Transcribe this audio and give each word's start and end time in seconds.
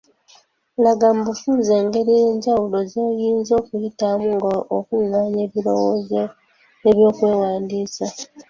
Laga 0.83 1.07
mu 1.15 1.21
bufunze 1.29 1.71
engeri 1.81 2.11
ez’enjawulo 2.21 2.77
z’oyinza 2.91 3.51
okuyitamu 3.61 4.27
nga 4.37 4.53
okungaanya 4.77 5.41
ebirowoozo 5.47 6.21
by’okuwandiika. 6.83 8.05